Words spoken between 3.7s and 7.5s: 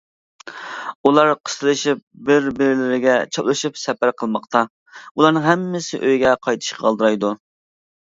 سەپەر قىلماقتا، ئۇلارنىڭ ھەممىسى ئۆيىگە قايتىشقا ئالدىرايدۇ.